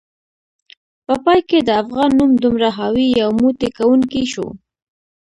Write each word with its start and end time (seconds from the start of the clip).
په 1.05 1.13
پای 1.23 1.39
کې 1.49 1.59
د 1.63 1.69
افغان 1.83 2.09
نوم 2.19 2.31
دومره 2.43 2.69
حاوي، 2.77 3.07
یو 3.21 3.29
موټی 3.41 3.69
کونکی 3.77 4.23
شو 4.31 4.47